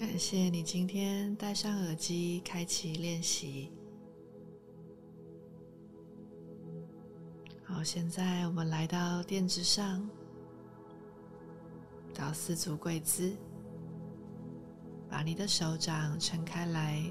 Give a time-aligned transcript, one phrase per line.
[0.00, 3.70] 感谢你今天戴上耳机，开启练习。
[7.62, 10.08] 好，现在我们来到垫子上，
[12.14, 13.36] 到四足跪姿，
[15.06, 17.04] 把你的手掌撑开来，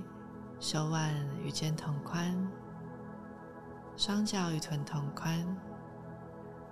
[0.60, 1.14] 手腕
[1.46, 2.36] 与肩同宽，
[3.96, 5.46] 双脚与臀同宽。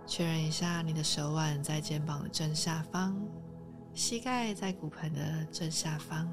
[0.08, 3.16] 确认一下，你的手腕在肩膀的正下方，
[3.98, 6.30] 膝盖在骨盆的正下方。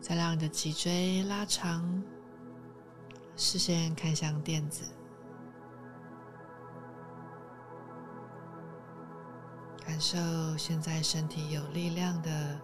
[0.00, 2.02] 再让你的脊椎拉长。
[3.36, 4.84] 视线看向垫子，
[9.86, 10.18] 感受
[10.58, 12.60] 现在身体有力量的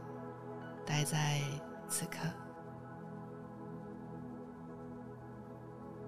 [0.85, 1.41] 待在
[1.89, 2.19] 此刻。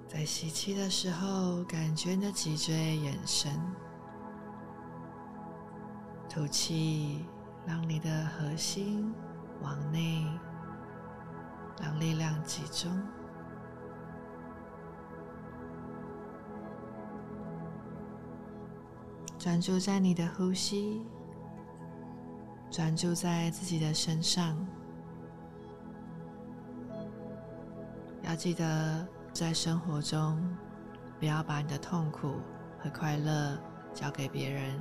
[0.07, 3.51] 在吸气的时候，感觉你的脊椎延伸；
[6.33, 7.27] 吐气，
[7.67, 9.13] 让你的核心
[9.61, 10.25] 往内，
[11.83, 12.89] 让力量集中。
[19.37, 21.03] 专注在你的呼吸，
[22.71, 24.57] 专注在自己的身上。
[28.23, 30.41] 要记得，在生活中，
[31.19, 32.37] 不要把你的痛苦
[32.79, 33.59] 和快乐
[33.93, 34.79] 交给别人，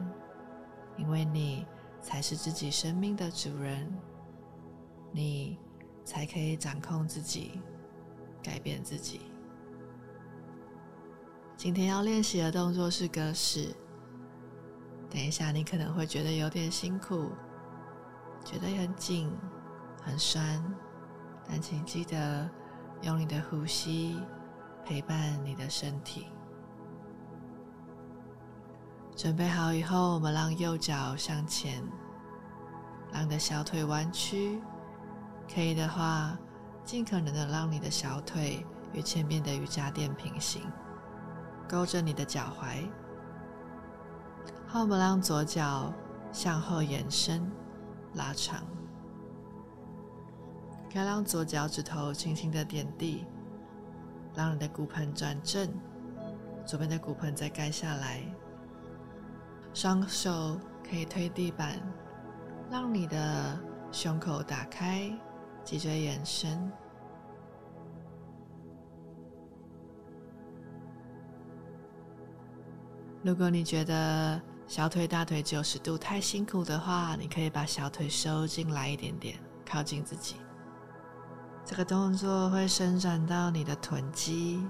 [1.00, 1.66] 因为你
[2.02, 3.92] 才是自己生命的主人，
[5.11, 5.58] 你
[6.03, 7.61] 才可以掌控自己，
[8.44, 9.22] 改变自己。
[11.55, 13.73] 今天要练习的动作是格式。
[15.09, 17.31] 等一下，你可能会觉得有点辛苦，
[18.45, 19.31] 觉得很紧、
[20.03, 20.64] 很酸，
[21.47, 22.50] 但请记得
[23.02, 24.20] 用你的呼吸
[24.86, 26.27] 陪伴你的身体。
[29.20, 31.84] 准备好以后，我们让右脚向前，
[33.11, 34.61] 让你的小腿弯曲。
[35.54, 36.39] 可以的话，
[36.86, 40.61] 尽可能的让你的小腿与前面的瑜伽垫平行，
[41.67, 42.88] 勾着你的脚踝。
[44.70, 45.94] 后，我们让左脚
[46.32, 47.45] 向后延伸、
[48.14, 48.64] 拉长，
[50.94, 53.26] 可以让左脚趾头轻轻的点地，
[54.33, 55.70] 让你的骨盆转正，
[56.65, 58.23] 左边的骨盆再盖下来。
[59.74, 61.80] 双手可以推地板，
[62.70, 63.58] 让你的
[63.92, 65.10] 胸口打开，
[65.64, 66.72] 脊椎延伸。
[73.22, 80.36] 如果你觉得，小腿、大腿九十度太辛苦的话，你可以把小腿收进来一点点，靠近自己。
[81.66, 84.66] 这个动作会伸展到你的臀肌。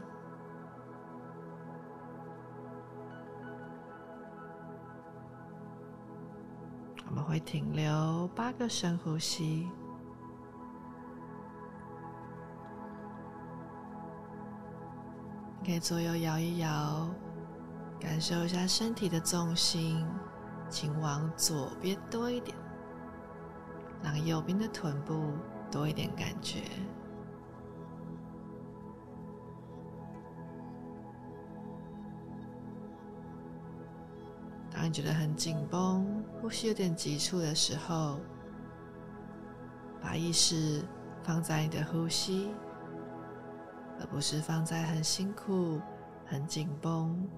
[7.09, 9.67] 我们会停留八个深呼吸，
[15.65, 17.09] 可以左右摇一摇。
[17.99, 20.05] 感受一下身体的重心，
[20.69, 22.55] 请往左边多一点，
[24.01, 25.33] 让右边的臀部
[25.69, 26.61] 多一点感觉。
[34.89, 36.03] 你觉得很紧绷、
[36.41, 38.19] 呼吸有点急促的时候，
[40.01, 40.83] 把意识
[41.21, 42.49] 放在你的呼吸，
[43.99, 45.79] 而不是放在很辛苦、
[46.25, 47.29] 很紧绷。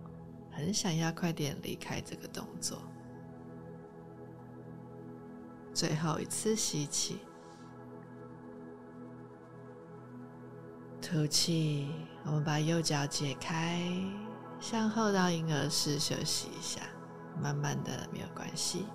[0.50, 2.82] 很想要快点离开这个动作。
[5.74, 7.20] 最后一次吸气，
[11.02, 11.92] 吐气。
[12.24, 13.82] 我们把右脚解开，
[14.62, 16.80] 向后到婴儿式休息一下，
[17.40, 18.88] 慢慢的没有关系。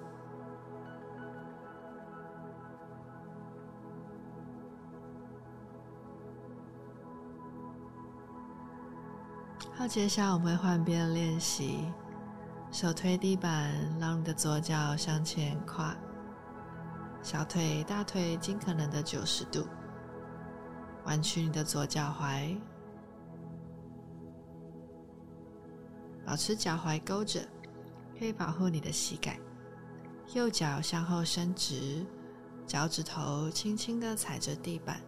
[9.78, 11.92] 好，接下来我们会换边练习，
[12.72, 15.94] 手推地板，让你的左脚向前跨，
[17.20, 19.66] 小腿、大腿尽可能的九十度，
[21.04, 22.56] 弯曲你的左脚踝，
[26.24, 27.46] 保持脚踝勾着，
[28.18, 29.38] 可以保护你的膝盖。
[30.34, 32.04] 右脚向后伸直，
[32.66, 35.00] 脚趾头轻轻的踩着地板，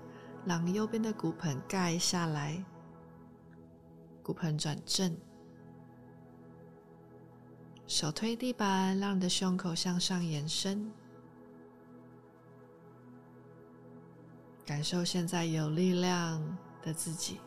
[0.44, 2.64] 让右边的骨盆盖下来。
[4.22, 5.16] 骨盆转正，
[7.86, 10.92] 手推地板，让你的胸口向上延伸，
[14.66, 17.40] 感受现在有力量的自己。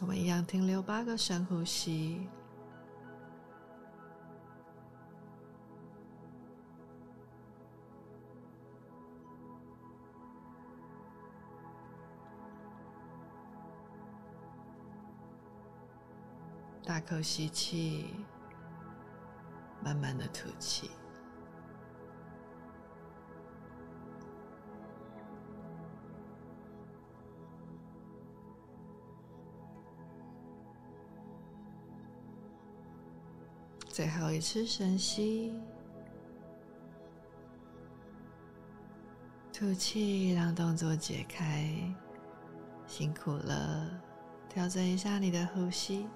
[0.00, 2.28] 我们一样停留八个深呼吸，
[16.86, 18.14] 大口吸气，
[19.82, 20.88] 慢慢的吐气。
[33.88, 35.52] 最后一次深吸，
[39.52, 41.68] 吐气，让动作解开。
[42.86, 43.90] 辛苦了，
[44.48, 46.06] 调整一下你的呼吸。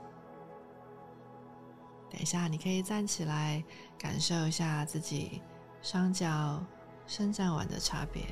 [2.11, 3.63] 等一下，你可以站起来，
[3.99, 5.41] 感受一下自己
[5.81, 6.61] 双脚
[7.07, 8.25] 伸展完的差别。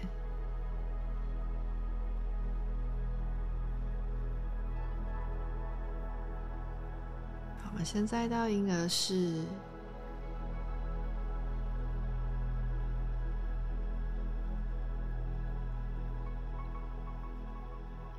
[7.70, 9.44] 我们现在到婴儿式，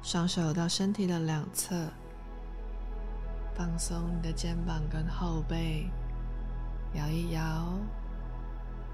[0.01, 1.91] 双手到身体的两侧，
[3.59, 5.91] 放松你的肩膀跟后背，
[6.93, 7.41] 摇一摇，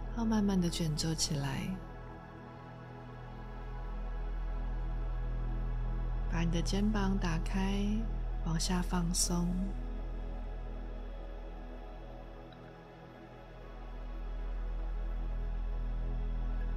[0.08, 1.68] 然后慢慢的卷坐起来，
[6.32, 7.86] 把你的肩膀打开，
[8.48, 9.48] 往下放松。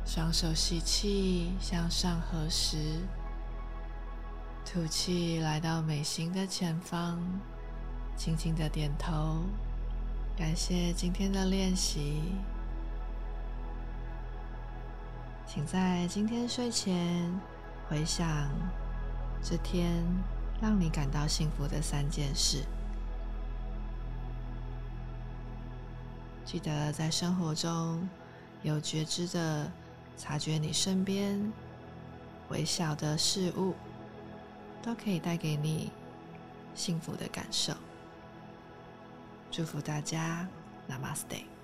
[0.04, 3.00] 双手吸气，向上合十，
[4.62, 7.18] 吐气，来到眉心的前方，
[8.18, 9.44] 轻轻的点头，
[10.36, 12.20] 感谢今天的练习。
[15.46, 17.32] 请在今天睡前
[17.88, 18.50] 回想
[19.40, 20.04] 这天
[20.60, 22.64] 让你感到幸福的三件事，
[26.44, 28.06] 记得在生活中
[28.62, 29.70] 有觉知的。
[30.20, 31.52] 察觉你身边
[32.48, 33.76] 微小的事物，
[34.82, 35.92] 都可以带给你
[36.74, 37.72] 幸福的感受。
[39.50, 40.46] 祝福大家
[40.88, 41.57] ，Namaste。